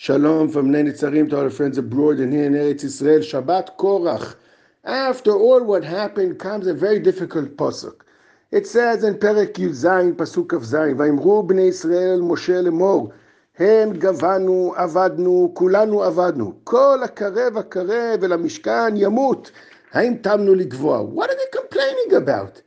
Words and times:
Shalom 0.00 0.50
from 0.50 0.68
Nenitzarim 0.70 1.30
to 1.30 1.40
our 1.40 1.50
friends 1.50 1.78
abroad 1.78 2.18
and 2.18 2.32
here 2.32 2.44
in 2.44 2.52
Eretz 2.52 2.84
Israel. 2.84 3.20
Shabbat 3.20 3.76
Korach. 3.76 4.36
After 4.84 5.32
all 5.32 5.64
what 5.64 5.84
happened 5.84 6.38
comes 6.38 6.66
a 6.66 6.74
very 6.74 6.98
difficult 6.98 7.56
pasuk. 7.56 8.02
It 8.50 8.66
says 8.66 9.04
in 9.04 9.14
Perek 9.14 9.54
Yuzayin, 9.54 10.14
pasuk 10.14 10.52
of 10.52 10.62
Zayin, 10.62 10.96
Vayimru 10.96 11.46
bnei 11.48 11.68
Israel 11.68 12.20
Moshe 12.20 12.62
lemor, 12.62 13.12
הם 13.58 13.92
גבנו, 13.92 14.72
עבדנו, 14.76 15.52
כולנו 15.54 16.04
עבדנו. 16.04 16.52
כל 16.64 17.00
הקרב 17.04 17.56
הקרב 17.56 18.24
אל 18.24 18.32
המשכן 18.32 18.96
ימות. 18.96 19.50
האם 19.92 20.14
תמנו 20.14 20.54
לגבוה? 20.54 21.00
What 21.00 21.30
are 21.30 21.34
they 21.34 21.58
complaining 21.58 22.12
about? 22.12 22.62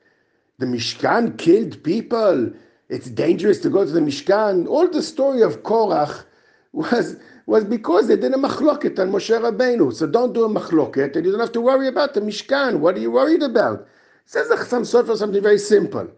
The 0.60 0.66
Mishkan 0.66 1.38
killed 1.38 1.84
people. 1.84 2.52
It's 2.90 3.10
dangerous 3.10 3.60
to 3.60 3.70
go 3.70 3.86
to 3.86 3.92
the 3.92 4.00
Mishkan. 4.00 4.68
All 4.68 4.88
the 4.88 5.04
story 5.04 5.42
of 5.44 5.62
Korach 5.64 6.26
was, 6.75 7.17
was 7.47 7.65
because 7.65 8.09
they 8.09 8.17
did 8.17 8.33
a 8.33 8.37
machloket 8.37 8.99
on 8.99 9.11
Moshe 9.13 9.31
Rabbeinu. 9.31 9.95
So 9.95 10.07
don't 10.07 10.33
do 10.33 10.45
a 10.45 10.49
machloket 10.49 11.17
and 11.17 11.25
you 11.25 11.31
don't 11.31 11.41
have 11.41 11.53
to 11.53 11.61
worry 11.61 11.89
about 11.89 12.15
the 12.15 12.21
Mishkan. 12.21 12.81
What 12.81 12.97
are 12.97 13.01
you 13.01 13.11
worried 13.11 13.43
about? 13.43 13.87
says 14.27 14.49
the 14.49 14.57
Chassam 14.57 14.83
Sofer 14.83 15.17
something 15.17 15.43
very 15.43 15.59
simple. 15.59 16.09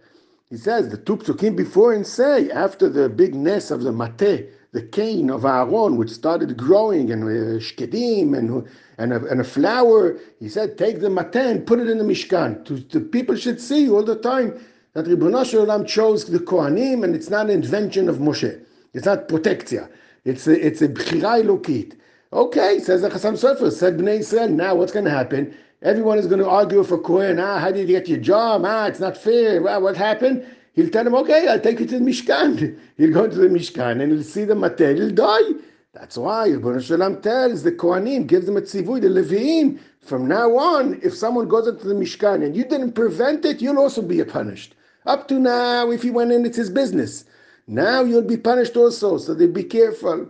He 0.48 0.56
says 0.56 0.90
the 0.90 0.96
two 0.96 1.16
psukim 1.16 1.56
before 1.56 1.92
and 1.92 2.06
say, 2.06 2.50
after 2.50 2.88
the 2.88 3.08
big 3.08 3.34
ness 3.34 3.72
of 3.72 3.82
the 3.82 3.90
Mateh, 3.90 4.48
the 4.72 4.82
cane 4.82 5.28
of 5.28 5.44
Aaron, 5.44 5.96
which 5.96 6.10
started 6.10 6.56
growing, 6.56 7.10
and 7.10 7.24
uh, 7.24 7.58
shkedim, 7.58 8.36
and, 8.36 8.68
and, 8.98 9.12
a, 9.12 9.24
and 9.26 9.40
a 9.40 9.44
flower, 9.44 10.18
he 10.38 10.48
said, 10.48 10.78
take 10.78 11.00
the 11.00 11.08
mateh 11.08 11.50
and 11.50 11.66
put 11.66 11.80
it 11.80 11.88
in 11.88 11.98
the 11.98 12.04
Mishkan. 12.04 12.64
To, 12.90 13.00
people 13.00 13.34
should 13.34 13.60
see 13.60 13.88
all 13.88 14.04
the 14.04 14.16
time 14.16 14.60
that 14.92 15.06
Ribono 15.06 15.42
Olam 15.42 15.86
chose 15.86 16.26
the 16.26 16.38
Kohanim, 16.38 17.02
and 17.04 17.16
it's 17.16 17.30
not 17.30 17.46
an 17.46 17.52
invention 17.52 18.08
of 18.08 18.18
Moshe. 18.18 18.64
It's 18.94 19.06
not 19.06 19.28
protectia. 19.28 19.88
It's 20.26 20.48
a, 20.48 20.66
it's 20.66 20.82
a 20.82 20.88
bchira 20.88 21.44
elokit. 21.44 21.96
Okay, 22.32 22.80
says 22.80 23.02
the 23.02 23.08
Chassam 23.08 23.34
Sofer, 23.34 23.70
said 23.70 23.96
Bnei 23.96 24.18
Israel, 24.18 24.48
now 24.48 24.74
what's 24.74 24.90
going 24.90 25.04
to 25.04 25.10
happen? 25.10 25.54
Everyone 25.82 26.18
is 26.18 26.26
going 26.26 26.40
to 26.40 26.48
argue 26.48 26.82
for 26.82 26.98
Kohen. 26.98 27.38
Ah, 27.38 27.60
how 27.60 27.70
did 27.70 27.88
you 27.88 27.94
get 27.96 28.08
your 28.08 28.18
job? 28.18 28.62
Ah, 28.64 28.86
it's 28.86 28.98
not 28.98 29.16
fair. 29.16 29.62
What 29.62 29.96
happened? 29.96 30.44
He'll 30.72 30.90
tell 30.90 31.06
him, 31.06 31.14
okay, 31.14 31.46
I'll 31.46 31.60
take 31.60 31.78
you 31.78 31.86
to 31.86 32.00
the 32.00 32.04
Mishkan. 32.04 32.76
He'll 32.96 33.12
go 33.12 33.28
to 33.28 33.36
the 33.36 33.46
Mishkan 33.46 34.02
and 34.02 34.10
he'll 34.10 34.24
see 34.24 34.44
the 34.44 34.54
Mateh, 34.54 34.96
he'll 34.96 35.12
die. 35.12 35.60
That's 35.92 36.18
why 36.18 36.48
Ribono 36.48 36.82
Shalom 36.82 37.22
tells 37.22 37.62
the 37.62 37.70
Kohanim, 37.70 38.26
gives 38.26 38.46
them 38.46 38.56
a 38.56 38.62
tzivui, 38.62 39.00
the 39.00 39.08
Leviim, 39.08 39.78
from 40.00 40.26
now 40.26 40.56
on, 40.56 41.00
if 41.04 41.14
someone 41.14 41.46
goes 41.46 41.68
into 41.68 41.86
the 41.86 41.94
Mishkan 41.94 42.44
and 42.44 42.56
you 42.56 42.64
didn't 42.64 42.92
prevent 42.92 43.44
it, 43.44 43.62
you'll 43.62 43.78
also 43.78 44.02
be 44.02 44.22
punished. 44.24 44.74
Up 45.06 45.28
to 45.28 45.38
now, 45.38 45.90
if 45.92 46.02
he 46.02 46.10
went 46.10 46.32
in, 46.32 46.44
it's 46.44 46.56
his 46.56 46.68
business. 46.68 47.24
Now 47.66 48.02
you'll 48.02 48.22
be 48.22 48.36
punished 48.36 48.76
also, 48.76 49.18
so 49.18 49.34
they 49.34 49.46
be 49.46 49.64
careful. 49.64 50.28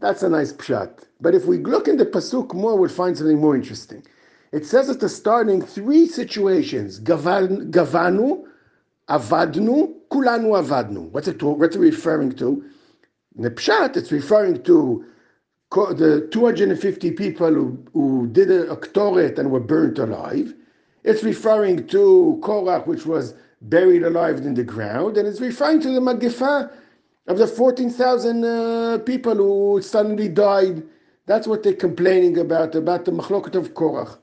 That's 0.00 0.22
a 0.22 0.28
nice 0.28 0.52
pshat. 0.52 1.04
But 1.20 1.34
if 1.34 1.46
we 1.46 1.58
look 1.58 1.86
in 1.86 1.96
the 1.96 2.06
pasuk 2.06 2.54
more, 2.54 2.76
we'll 2.76 2.88
find 2.88 3.16
something 3.16 3.40
more 3.40 3.54
interesting. 3.54 4.04
It 4.50 4.66
says 4.66 4.90
at 4.90 5.00
the 5.00 5.08
starting 5.08 5.62
three 5.62 6.06
situations: 6.06 6.98
gavanu, 7.00 8.44
avadnu, 9.08 9.94
kulanu 10.10 10.60
avadnu. 10.60 11.10
What's 11.10 11.28
it? 11.28 11.42
What's 11.42 11.76
it 11.76 11.78
referring 11.78 12.32
to? 12.32 12.64
In 13.36 13.42
the 13.42 13.50
pshat, 13.50 13.96
it's 13.96 14.10
referring 14.12 14.62
to 14.64 15.04
the 15.70 16.28
250 16.30 17.12
people 17.12 17.54
who, 17.54 17.82
who 17.94 18.26
did 18.28 18.50
a, 18.50 18.76
ktoret 18.76 19.38
and 19.38 19.50
were 19.50 19.60
burnt 19.60 19.98
alive. 19.98 20.54
It's 21.04 21.22
referring 21.22 21.86
to 21.88 22.38
Korach, 22.42 22.86
which 22.86 23.06
was 23.06 23.34
buried 23.62 24.02
alive 24.02 24.38
in 24.38 24.54
the 24.54 24.64
ground, 24.64 25.16
and 25.16 25.26
it's 25.26 25.40
referring 25.40 25.80
to 25.80 25.90
the 25.90 26.00
Magifa 26.00 26.70
of 27.26 27.38
the 27.38 27.46
14,000 27.46 28.44
uh, 28.44 28.98
people 29.06 29.34
who 29.34 29.80
suddenly 29.82 30.28
died. 30.28 30.82
That's 31.26 31.46
what 31.46 31.62
they're 31.62 31.74
complaining 31.74 32.38
about, 32.38 32.74
about 32.74 33.04
the 33.04 33.12
Machloket 33.12 33.54
of 33.54 33.74
Korach. 33.74 34.18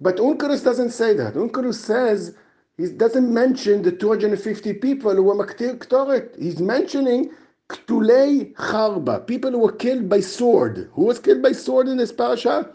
But 0.00 0.16
Onkelos 0.16 0.62
doesn't 0.62 0.90
say 0.90 1.14
that. 1.14 1.34
Onkelos 1.34 1.74
says, 1.74 2.34
he 2.76 2.88
doesn't 2.88 3.32
mention 3.32 3.82
the 3.82 3.92
250 3.92 4.74
people 4.74 5.14
who 5.14 5.22
were 5.22 5.34
Maktir 5.34 5.78
Ktoret. 5.78 6.38
He's 6.38 6.60
mentioning 6.60 7.30
Ktulei 7.68 8.54
Charba, 8.54 9.26
people 9.26 9.50
who 9.50 9.58
were 9.58 9.72
killed 9.72 10.08
by 10.08 10.20
sword. 10.20 10.90
Who 10.92 11.04
was 11.06 11.18
killed 11.18 11.42
by 11.42 11.52
sword 11.52 11.88
in 11.88 11.96
this 11.96 12.12
parasha? 12.12 12.70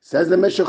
Says 0.00 0.28
the 0.28 0.36
Meshech 0.36 0.66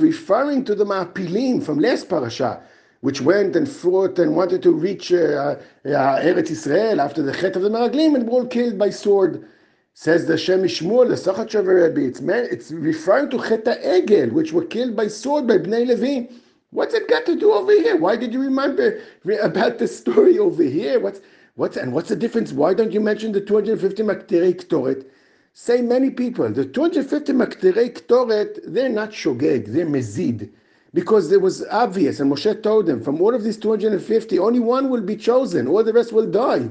referring 0.00 0.64
to 0.64 0.74
the 0.74 0.84
Ma'apilim 0.84 1.62
from 1.62 1.78
last 1.78 2.08
parasha, 2.08 2.60
which 3.00 3.20
went 3.20 3.54
and 3.54 3.68
fought 3.68 4.18
and 4.18 4.34
wanted 4.34 4.62
to 4.62 4.72
reach 4.72 5.12
uh, 5.12 5.16
uh, 5.16 5.56
Eretz 5.84 6.50
Israel 6.50 7.00
after 7.00 7.22
the 7.22 7.32
Chet 7.32 7.56
of 7.56 7.62
the 7.62 7.70
Meraglim 7.70 8.16
and 8.16 8.26
were 8.26 8.32
all 8.32 8.46
killed 8.46 8.78
by 8.78 8.90
sword. 8.90 9.46
Says 9.94 10.26
the 10.26 10.38
Shem 10.38 10.62
Shmuel, 10.62 11.08
the 11.08 11.14
Sachat 11.14 11.66
Rebbe, 11.66 12.00
it's, 12.00 12.20
it's 12.20 12.70
referring 12.70 13.30
to 13.30 13.38
Chet 13.38 13.64
Egel, 13.64 14.32
which 14.32 14.52
were 14.52 14.64
killed 14.64 14.94
by 14.96 15.08
sword 15.08 15.46
by 15.46 15.58
Bnei 15.58 15.86
Levi. 15.86 16.32
What's 16.70 16.94
it 16.94 17.08
got 17.08 17.24
to 17.26 17.34
do 17.34 17.52
over 17.52 17.72
here? 17.72 17.96
Why 17.96 18.16
did 18.16 18.32
you 18.32 18.40
remember 18.40 19.00
about 19.42 19.78
the 19.78 19.88
story 19.88 20.38
over 20.38 20.62
here? 20.62 21.00
What's 21.00 21.20
what's 21.54 21.76
and 21.76 21.92
what's 21.92 22.10
the 22.10 22.16
difference? 22.16 22.52
Why 22.52 22.74
don't 22.74 22.92
you 22.92 23.00
mention 23.00 23.32
the 23.32 23.40
250 23.40 24.02
Makterei 24.02 24.54
Ktoret? 24.54 25.06
Say 25.54 25.80
many 25.80 26.10
people, 26.10 26.48
the 26.50 26.66
250 26.66 27.32
Makterei 27.32 27.90
Ktoret, 27.90 28.60
they're 28.66 28.88
not 28.88 29.10
shogeg, 29.10 29.72
they're 29.72 29.86
mezid. 29.86 30.50
Because 30.94 31.30
it 31.32 31.42
was 31.42 31.66
obvious, 31.66 32.18
and 32.18 32.32
Moshe 32.32 32.62
told 32.62 32.86
them, 32.86 33.02
from 33.02 33.20
all 33.20 33.34
of 33.34 33.44
these 33.44 33.58
250, 33.58 34.38
only 34.38 34.58
one 34.60 34.88
will 34.88 35.02
be 35.02 35.16
chosen, 35.16 35.68
all 35.68 35.84
the 35.84 35.92
rest 35.92 36.12
will 36.12 36.30
die. 36.30 36.70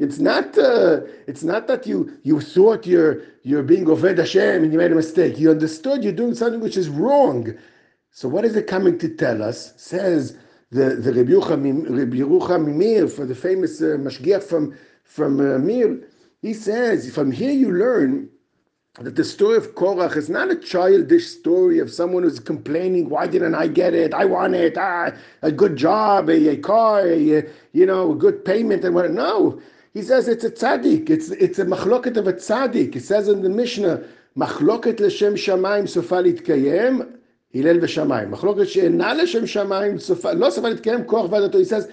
It's 0.00 0.18
not. 0.18 0.56
Uh, 0.56 1.02
it's 1.26 1.42
not 1.42 1.66
that 1.66 1.86
you 1.86 2.18
you 2.22 2.40
thought 2.40 2.86
you're 2.86 3.20
you're 3.42 3.62
being 3.62 3.84
Oved 3.84 4.16
Hashem 4.16 4.64
and 4.64 4.72
you 4.72 4.78
made 4.78 4.92
a 4.92 4.94
mistake. 4.94 5.38
You 5.38 5.50
understood 5.50 6.02
you're 6.02 6.14
doing 6.14 6.34
something 6.34 6.60
which 6.60 6.78
is 6.78 6.88
wrong. 6.88 7.52
So 8.10 8.26
what 8.26 8.46
is 8.46 8.56
it 8.56 8.66
coming 8.66 8.98
to 8.98 9.14
tell 9.14 9.42
us? 9.42 9.74
Says 9.76 10.38
the 10.70 10.96
the 10.96 11.12
Rabbi 11.12 11.32
Yerucham 11.32 12.74
Mir 12.74 13.08
for 13.08 13.26
the 13.26 13.34
famous 13.34 13.82
uh, 13.82 13.98
Mashgiach 13.98 14.42
from 14.42 14.74
from 15.04 15.38
uh, 15.38 15.58
Mir. 15.58 16.00
He 16.40 16.54
says 16.54 17.14
from 17.14 17.30
here 17.30 17.52
you 17.52 17.70
learn 17.70 18.30
that 19.00 19.16
the 19.16 19.24
story 19.24 19.56
of 19.56 19.74
Korach 19.74 20.14
is 20.16 20.28
not 20.28 20.50
a 20.50 20.56
childish 20.56 21.26
story 21.26 21.78
of 21.78 21.90
someone 21.90 22.22
who's 22.22 22.38
complaining, 22.38 23.08
why 23.08 23.26
didn't 23.26 23.54
I 23.54 23.66
get 23.66 23.94
it? 23.94 24.12
I 24.12 24.26
want 24.26 24.54
it. 24.54 24.76
Ah, 24.76 25.12
a 25.40 25.50
good 25.50 25.76
job, 25.76 26.28
a, 26.28 26.48
a 26.48 26.56
car, 26.58 27.06
a, 27.06 27.46
you 27.72 27.86
know, 27.86 28.12
a 28.12 28.14
good 28.14 28.44
payment. 28.44 28.84
And 28.84 28.94
what? 28.94 29.10
No. 29.10 29.58
He 29.94 30.02
says 30.02 30.28
it's 30.28 30.44
a 30.44 30.50
tzaddik. 30.50 31.08
It's, 31.08 31.30
it's 31.30 31.58
a 31.58 31.64
machloket 31.64 32.18
of 32.18 32.26
a 32.26 32.34
tzaddik. 32.34 32.94
It 32.94 33.02
says 33.02 33.28
in 33.28 33.40
the 33.40 33.48
Mishnah, 33.48 34.04
machloket 34.36 35.00
לשם 35.00 35.34
shemaim 35.34 35.86
סופה 35.86 36.20
להתקיים, 36.20 37.00
הלל 37.54 37.78
ושמאי. 37.82 38.26
machloket 38.30 38.66
שאינה 38.66 39.14
לשם 39.14 39.46
שמיים 39.46 39.98
סופה, 39.98 40.32
לא 40.32 40.50
סופה 40.50 40.68
להתקיים, 40.68 41.04
קרח 41.04 41.30
He 41.30 41.64
says, 41.64 41.88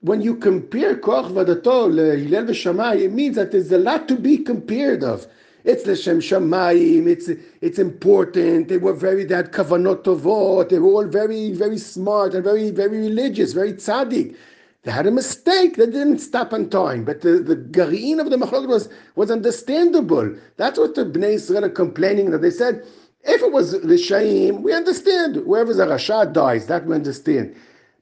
when 0.00 0.22
you 0.22 0.36
compare 0.36 0.94
קרח 0.94 1.30
v'adato 1.30 1.88
להלל 1.90 2.44
ושמאי, 2.48 3.04
it 3.04 3.12
means 3.12 3.36
that 3.36 3.50
there's 3.50 3.72
a 3.72 3.78
lot 3.78 4.08
to 4.08 4.16
be 4.16 4.38
compared 4.38 5.04
of. 5.04 5.26
It's 5.66 5.82
Leshem 5.82 6.18
Shamayim, 6.18 7.08
it's, 7.08 7.28
it's 7.60 7.80
important. 7.80 8.68
They 8.68 8.78
were 8.78 8.92
very, 8.92 9.24
they 9.24 9.34
had 9.34 9.52
Kavanot 9.52 10.04
Tovot, 10.04 10.68
they 10.68 10.78
were 10.78 10.90
all 10.90 11.06
very, 11.06 11.52
very 11.52 11.76
smart 11.76 12.34
and 12.34 12.44
very, 12.44 12.70
very 12.70 12.98
religious, 12.98 13.52
very 13.52 13.72
tzaddik. 13.72 14.36
They 14.84 14.92
had 14.92 15.08
a 15.08 15.10
mistake. 15.10 15.74
They 15.74 15.86
didn't 15.86 16.20
stop 16.20 16.52
on 16.52 16.70
time. 16.70 17.04
But 17.04 17.20
the, 17.22 17.40
the 17.40 17.56
garin 17.56 18.20
of 18.20 18.30
the 18.30 18.36
machlok 18.36 18.68
was, 18.68 18.88
was 19.16 19.32
understandable. 19.32 20.32
That's 20.56 20.78
what 20.78 20.94
the 20.94 21.04
Bnei 21.04 21.34
Israel 21.34 21.64
are 21.64 21.68
complaining 21.70 22.30
that 22.30 22.42
they 22.42 22.52
said, 22.52 22.86
if 23.24 23.42
it 23.42 23.50
was 23.50 23.74
Lishaim, 23.74 24.60
we 24.60 24.72
understand. 24.72 25.34
Whoever's 25.34 25.80
a 25.80 25.86
Rasha 25.86 26.32
dies, 26.32 26.68
that 26.68 26.86
we 26.86 26.94
understand. 26.94 27.56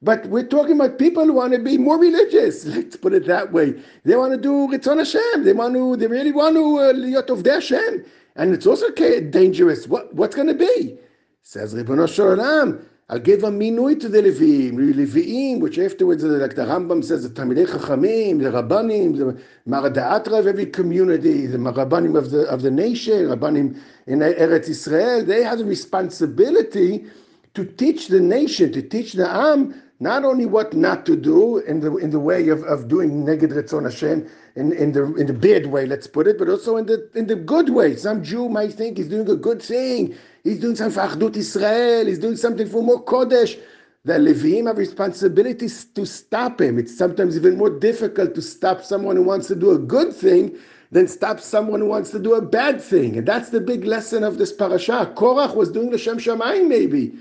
But 0.04 0.26
we're 0.26 0.47
talking 0.47 0.75
about 0.75 0.98
people 0.98 1.25
who 1.25 1.32
want 1.32 1.54
to 1.54 1.59
be 1.59 1.78
more 1.78 1.98
religious. 1.98 2.66
Let's 2.76 2.97
put 2.97 3.15
it 3.15 3.26
that 3.26 3.53
way. 3.53 3.75
They 4.04 4.16
want 4.16 4.32
to 4.32 4.38
do 4.38 4.69
Ritzon 4.69 4.98
Hashem. 4.98 5.44
They 5.44 5.54
want 5.54 5.75
to. 5.75 5.97
They 5.97 6.06
really 6.06 6.32
want 6.32 6.56
to 6.56 6.79
uh, 6.79 6.93
liot 6.93 7.31
of 7.31 7.43
their 7.43 7.55
Hashem. 7.55 8.05
And 8.37 8.52
it's 8.52 8.67
also 8.67 8.90
dangerous. 8.90 9.88
What 9.88 10.14
what's 10.14 10.37
going 10.37 10.49
to 10.49 10.55
be? 10.55 10.99
Says 11.43 11.75
Ribono 11.75 12.06
Shalom. 12.06 12.87
I'll 13.11 13.19
give 13.19 13.44
a 13.44 13.50
minui 13.50 14.00
to 14.00 14.08
the 14.08 14.23
Leviim, 14.23 14.73
Leviim, 14.76 15.61
which 15.61 15.79
afterwards, 15.79 16.25
like 16.25 16.55
the 16.55 16.64
Rambam 16.64 17.05
says, 17.05 17.23
the 17.23 17.29
Talmidei 17.29 17.67
Chachamim, 17.67 18.43
the 18.43 18.50
Rabbanim, 18.50 19.19
the 19.19 19.43
Maradaatra 19.70 20.38
of 20.38 20.46
every 20.46 20.64
community, 20.64 21.46
the 21.46 21.58
Rabbanim 21.58 22.17
of 22.17 22.31
the 22.31 22.49
of 22.49 22.62
the 22.62 22.70
nation, 22.70 23.26
Rabbanim 23.29 23.79
in 24.06 24.20
Eretz 24.20 24.70
Israel, 24.70 25.23
they 25.23 25.43
have 25.43 25.58
the 25.58 25.67
responsibility 25.67 27.05
to 27.52 27.67
teach 27.67 28.08
the 28.08 28.20
nation, 28.20 28.73
to 28.73 28.81
teach 28.81 29.12
the 29.12 29.29
Am, 29.29 29.82
not 30.05 30.25
only 30.25 30.47
what 30.47 30.69
not 30.75 31.05
to 31.06 31.17
do 31.17 31.59
in 31.71 31.81
the 31.81 31.97
in 31.97 32.11
the 32.11 32.21
way 32.21 32.43
of, 32.55 32.62
of 32.75 32.87
doing 32.95 33.11
Neged 33.29 33.53
Retzon 33.59 33.85
Hashem, 33.91 34.19
in, 34.55 34.73
in 34.73 34.93
the 34.93 35.05
in 35.17 35.27
the 35.27 35.39
bad 35.49 35.67
way, 35.75 35.87
let's 35.87 36.06
put 36.06 36.29
it, 36.29 36.39
but 36.39 36.49
also 36.49 36.77
in 36.77 36.87
the 36.87 36.99
in 37.15 37.27
the 37.27 37.37
good 37.55 37.71
way. 37.71 37.97
Some 37.97 38.23
Jew 38.23 38.49
might 38.49 38.75
think 38.75 38.99
he's 38.99 39.09
doing 39.09 39.29
a 39.29 39.41
good 39.49 39.61
thing 39.61 40.15
He's 40.45 40.61
doing 40.61 40.77
something 40.77 40.95
for 40.95 41.09
Achdut 41.09 41.37
Israel. 41.37 42.06
He's 42.06 42.19
doing 42.19 42.37
something 42.37 42.69
for 42.69 42.83
more 42.83 43.03
Kodesh. 43.03 43.59
The 44.05 44.12
Levim 44.15 44.67
have 44.67 44.77
responsibilities 44.77 45.87
to 45.95 46.05
stop 46.05 46.61
him. 46.61 46.79
It's 46.79 46.97
sometimes 46.97 47.35
even 47.35 47.56
more 47.56 47.71
difficult 47.71 48.35
to 48.35 48.43
stop 48.43 48.85
someone 48.85 49.17
who 49.17 49.23
wants 49.23 49.47
to 49.49 49.55
do 49.56 49.71
a 49.71 49.79
good 49.79 50.12
thing 50.15 50.55
than 50.93 51.09
stop 51.09 51.41
someone 51.41 51.81
who 51.81 51.87
wants 51.87 52.11
to 52.11 52.19
do 52.19 52.35
a 52.35 52.43
bad 52.43 52.83
thing. 52.83 53.17
And 53.17 53.27
that's 53.27 53.49
the 53.49 53.61
big 53.62 53.87
lesson 53.87 54.23
of 54.23 54.37
this 54.37 54.53
parasha. 54.53 55.15
Korach 55.17 55.56
was 55.56 55.73
doing 55.73 55.91
the 55.91 55.97
Shem 55.97 56.19
Shamayim 56.19 56.69
maybe, 56.69 57.15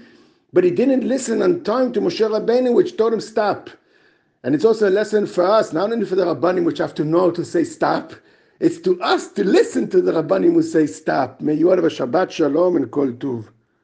but 0.54 0.64
he 0.64 0.72
didn't 0.72 1.08
listen 1.08 1.42
on 1.42 1.64
time 1.64 1.92
to 1.92 2.00
Moshe 2.00 2.20
Rabbeinu, 2.22 2.74
which 2.74 2.96
told 2.96 3.12
him 3.12 3.20
stop. 3.20 3.72
And 4.44 4.54
it's 4.54 4.66
also 4.66 4.88
a 4.88 4.92
lesson 4.92 5.26
for 5.26 5.44
us, 5.44 5.74
not 5.74 5.92
only 5.92 6.06
for 6.06 6.16
the 6.16 6.26
Rabbanim, 6.26 6.64
which 6.64 6.78
have 6.78 6.94
to 6.96 7.04
know 7.04 7.32
to 7.32 7.44
say 7.44 7.64
stop. 7.64 8.14
It's 8.60 8.80
to 8.82 9.02
us 9.02 9.30
to 9.34 9.44
listen 9.44 9.90
to 9.90 10.02
the 10.02 10.12
Rabbanim 10.12 10.54
who 10.54 10.62
say 10.62 10.86
stop. 10.86 11.42
May 11.42 11.56
you 11.56 11.70
have 11.70 11.84
a 11.84 11.88
Shabbat 11.88 12.32
Shalom 12.32 12.76
and 12.76 12.92
Kol 12.92 13.08
Tuv. 13.14 13.48